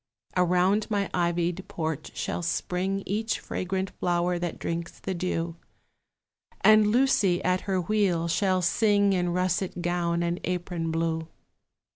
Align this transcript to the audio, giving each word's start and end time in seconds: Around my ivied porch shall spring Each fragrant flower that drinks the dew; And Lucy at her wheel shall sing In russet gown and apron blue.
Around 0.35 0.89
my 0.89 1.11
ivied 1.13 1.63
porch 1.67 2.17
shall 2.17 2.41
spring 2.41 3.03
Each 3.05 3.39
fragrant 3.39 3.91
flower 3.99 4.39
that 4.39 4.57
drinks 4.57 4.99
the 4.99 5.13
dew; 5.13 5.57
And 6.61 6.87
Lucy 6.87 7.39
at 7.43 7.61
her 7.69 7.79
wheel 7.79 8.27
shall 8.27 8.63
sing 8.63 9.13
In 9.13 9.29
russet 9.29 9.83
gown 9.83 10.23
and 10.23 10.39
apron 10.43 10.89
blue. 10.89 11.27